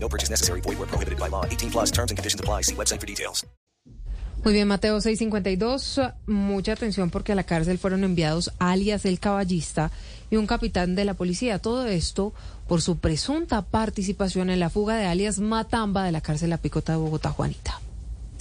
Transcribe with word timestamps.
No 0.00 0.08
purchase 0.08 0.30
necessary. 0.30 0.60
Void 0.62 0.78
where 0.78 0.88
prohibited 0.88 1.18
by 1.18 1.28
law. 1.28 1.44
18 1.44 1.70
plus 1.70 1.90
terms 1.90 2.10
and 2.10 2.16
conditions 2.16 2.40
apply. 2.40 2.62
See 2.62 2.74
website 2.74 3.00
for 3.00 3.06
details. 3.06 3.44
Muy 4.44 4.52
bien, 4.52 4.68
Mateo 4.68 5.00
652. 5.00 6.00
Mucha 6.26 6.72
atención 6.72 7.10
porque 7.10 7.32
a 7.32 7.34
la 7.34 7.42
cárcel 7.42 7.78
fueron 7.78 8.04
enviados 8.04 8.52
alias 8.58 9.04
el 9.04 9.18
caballista 9.18 9.90
y 10.30 10.36
un 10.36 10.46
capitán 10.46 10.94
de 10.94 11.04
la 11.04 11.14
policía. 11.14 11.58
Todo 11.58 11.86
esto 11.86 12.32
por 12.68 12.80
su 12.80 12.98
presunta 12.98 13.62
participación 13.62 14.50
en 14.50 14.60
la 14.60 14.70
fuga 14.70 14.96
de 14.96 15.06
alias 15.06 15.40
Matamba 15.40 16.04
de 16.04 16.12
la 16.12 16.20
cárcel 16.20 16.50
La 16.50 16.58
Picota 16.58 16.92
de 16.92 16.98
Bogotá, 16.98 17.30
Juanita. 17.30 17.77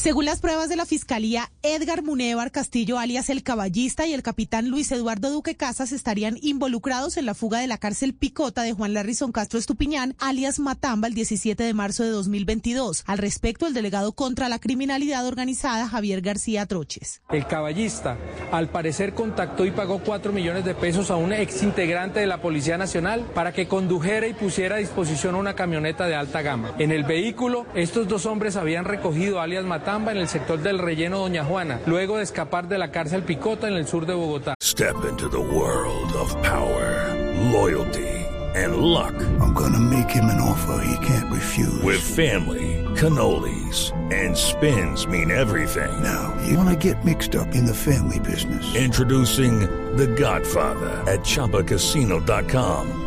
Según 0.08 0.24
las 0.24 0.40
pruebas 0.40 0.70
de 0.70 0.78
la 0.78 0.86
Fiscalía, 0.86 1.52
Edgar 1.64 2.02
Munevar 2.02 2.50
Castillo, 2.54 2.98
alias 2.98 3.30
el 3.30 3.44
caballista, 3.44 4.08
y 4.08 4.14
el 4.14 4.24
capitán 4.24 4.70
Luis 4.70 4.90
Eduardo 4.94 5.30
Duque 5.30 5.58
Casas 5.58 5.92
estarían 5.92 6.38
involucrados 6.42 7.18
en 7.18 7.26
la 7.26 7.34
fuga 7.34 7.60
de 7.60 7.68
la 7.68 7.78
cárcel 7.78 8.14
Picota 8.14 8.62
de 8.62 8.72
Juan 8.72 8.94
Larrison 8.94 9.34
Castro 9.34 9.60
Estupiñán, 9.60 10.16
alias 10.18 10.60
Matamba, 10.60 11.10
el 11.10 11.14
17 11.14 11.62
de 11.62 11.74
marzo 11.74 12.06
de 12.06 12.12
2022. 12.12 13.04
Al 13.06 13.18
respecto, 13.18 13.68
el 13.68 13.74
delegado 13.74 14.14
contra 14.14 14.48
la 14.48 14.60
criminalidad 14.60 15.28
organizada, 15.28 15.90
Javier 15.90 16.22
García 16.22 16.66
Troches. 16.66 17.22
El 17.30 17.46
caballista, 17.46 18.16
al 18.54 18.70
parecer, 18.70 19.14
contactó 19.14 19.66
y 19.66 19.72
pagó 19.72 20.00
4 20.00 20.32
millones 20.32 20.64
de 20.64 20.74
pesos 20.74 21.12
a 21.12 21.18
un 21.18 21.34
ex 21.34 21.64
integrante 21.64 22.22
de 22.22 22.28
la 22.28 22.42
Policía 22.42 22.78
Nacional 22.78 23.26
para 23.36 23.52
que 23.52 23.68
condujera 23.68 24.26
y 24.26 24.34
pusiera 24.34 24.78
a 24.78 24.80
disposición 24.80 25.36
una 25.36 25.54
camioneta 25.54 26.08
de 26.08 26.16
alta 26.16 26.42
gama. 26.42 26.76
En 26.80 26.94
el 26.94 27.04
vehículo, 27.04 27.66
estos 27.76 28.08
dos 28.08 28.26
hombres 28.26 28.56
habían 28.56 28.86
recogido 28.86 29.42
alias 29.42 29.66
Matamba 29.66 29.97
en 29.98 30.18
el 30.18 30.28
sector 30.28 30.60
del 30.60 30.78
relleno 30.78 31.20
Doña 31.20 31.44
Juana, 31.44 31.80
luego 31.86 32.18
de 32.18 32.24
escapar 32.24 32.68
de 32.68 32.78
la 32.78 32.92
cárcel 32.92 33.24
Picota 33.24 33.68
en 33.68 33.74
el 33.74 33.88
sur 33.88 34.06
de 34.06 34.14
Bogotá. 34.14 34.54
Step 34.62 34.96
into 35.10 35.28
the 35.30 35.40
world 35.40 36.14
of 36.14 36.36
power, 36.44 37.14
loyalty, 37.52 38.08
and 38.56 38.78
luck. 38.78 39.14
I'm 39.42 39.54
gonna 39.54 39.80
make 39.80 40.10
him 40.10 40.26
an 40.26 40.40
offer 40.40 40.84
he 40.86 41.06
can't 41.06 41.32
refuse. 41.32 41.82
With 41.84 42.00
family, 42.00 42.84
cannolis, 42.96 43.92
and 44.14 44.36
spins 44.38 45.08
mean 45.08 45.32
everything. 45.32 45.92
Now, 46.04 46.34
you 46.48 46.58
wanna 46.58 46.76
get 46.76 47.04
mixed 47.04 47.36
up 47.36 47.56
in 47.56 47.66
the 47.66 47.74
family 47.74 48.20
business. 48.20 48.64
Introducing 48.76 49.62
The 49.98 50.08
Godfather 50.08 51.04
at 51.12 51.22
ChumbaCasino.com. 51.22 53.07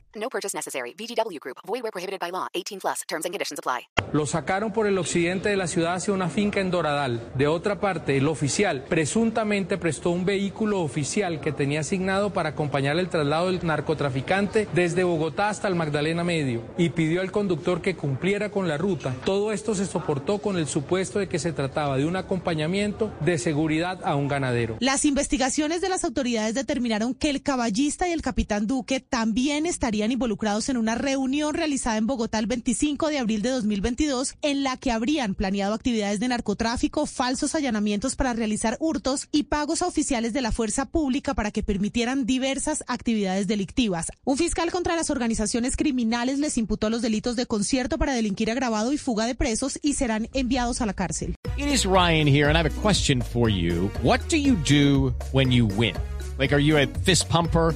No 0.21 0.29
purchase 0.29 0.55
necessary. 0.55 0.93
VGW 0.93 1.39
Group. 1.39 1.57
Void 1.65 1.81
where 1.81 1.91
prohibited 1.91 2.19
by 2.19 2.29
law. 2.29 2.47
18 2.53 2.79
plus. 2.79 3.01
Terms 3.07 3.25
and 3.25 3.33
conditions 3.33 3.57
apply. 3.57 3.87
Lo 4.13 4.27
sacaron 4.27 4.71
por 4.71 4.85
el 4.85 4.97
occidente 4.99 5.49
de 5.49 5.57
la 5.57 5.67
ciudad 5.67 5.95
hacia 5.95 6.13
una 6.13 6.29
finca 6.29 6.59
en 6.59 6.69
Doradal. 6.69 7.31
De 7.33 7.47
otra 7.47 7.79
parte, 7.79 8.17
el 8.17 8.27
oficial 8.27 8.83
presuntamente 8.83 9.79
prestó 9.79 10.11
un 10.11 10.25
vehículo 10.25 10.81
oficial 10.81 11.39
que 11.39 11.51
tenía 11.51 11.79
asignado 11.79 12.31
para 12.33 12.49
acompañar 12.49 12.99
el 12.99 13.09
traslado 13.09 13.47
del 13.47 13.65
narcotraficante 13.65 14.67
desde 14.73 15.03
Bogotá 15.03 15.49
hasta 15.49 15.67
el 15.67 15.75
Magdalena 15.75 16.23
Medio 16.23 16.61
y 16.77 16.89
pidió 16.89 17.21
al 17.21 17.31
conductor 17.31 17.81
que 17.81 17.95
cumpliera 17.95 18.51
con 18.51 18.67
la 18.67 18.77
ruta. 18.77 19.15
Todo 19.25 19.51
esto 19.53 19.73
se 19.73 19.87
soportó 19.87 20.39
con 20.39 20.57
el 20.57 20.67
supuesto 20.67 21.17
de 21.17 21.27
que 21.29 21.39
se 21.39 21.53
trataba 21.53 21.97
de 21.97 22.05
un 22.05 22.17
acompañamiento 22.17 23.11
de 23.21 23.37
seguridad 23.39 24.01
a 24.03 24.15
un 24.15 24.27
ganadero. 24.27 24.75
Las 24.81 25.05
investigaciones 25.05 25.81
de 25.81 25.89
las 25.89 26.03
autoridades 26.03 26.53
determinaron 26.53 27.15
que 27.15 27.29
el 27.29 27.41
caballista 27.41 28.07
y 28.07 28.11
el 28.11 28.21
capitán 28.21 28.67
Duque 28.67 28.99
también 28.99 29.65
estarían 29.65 30.10
involucrados 30.11 30.69
en 30.69 30.77
una 30.77 30.95
reunión 30.95 31.53
realizada 31.53 31.97
en 31.97 32.07
Bogotá 32.07 32.39
el 32.39 32.47
25 32.47 33.07
de 33.07 33.19
abril 33.19 33.41
de 33.41 33.49
2022 33.49 34.35
en 34.41 34.63
la 34.63 34.77
que 34.77 34.91
habrían 34.91 35.35
planeado 35.35 35.73
actividades 35.73 36.19
de 36.19 36.27
narcotráfico, 36.27 37.05
falsos 37.05 37.55
allanamientos 37.55 38.15
para 38.15 38.33
realizar 38.33 38.77
hurtos 38.79 39.27
y 39.31 39.43
pagos 39.43 39.81
a 39.81 39.87
oficiales 39.87 40.33
de 40.33 40.41
la 40.41 40.51
fuerza 40.51 40.85
pública 40.85 41.33
para 41.33 41.51
que 41.51 41.63
permitieran 41.63 42.25
diversas 42.25 42.83
actividades 42.87 43.47
delictivas. 43.47 44.11
Un 44.23 44.37
fiscal 44.37 44.71
contra 44.71 44.95
las 44.95 45.09
organizaciones 45.09 45.75
criminales 45.75 46.39
les 46.39 46.57
imputó 46.57 46.89
los 46.89 47.01
delitos 47.01 47.35
de 47.35 47.45
concierto 47.45 47.97
para 47.97 48.13
delinquir 48.13 48.51
agravado 48.51 48.93
y 48.93 48.97
fuga 48.97 49.25
de 49.25 49.35
presos 49.35 49.79
y 49.81 49.93
serán 49.93 50.29
enviados 50.33 50.81
a 50.81 50.85
la 50.85 50.93
cárcel. 50.93 51.35
It 51.57 51.67
is 51.67 51.85
Ryan 51.85 52.27
here 52.27 52.47
and 52.47 52.57
I 52.57 52.61
have 52.61 52.69
a 52.69 52.81
question 52.81 53.21
for 53.21 53.49
you. 53.49 53.91
What 54.03 54.19
do 54.29 54.37
you 54.37 54.55
do 54.67 55.13
when 55.31 55.51
you 55.51 55.65
win? 55.65 55.95
Like, 56.37 56.53
are 56.53 56.59
you 56.59 56.77
a 56.77 56.87
fist 56.87 57.29
pumper? 57.29 57.75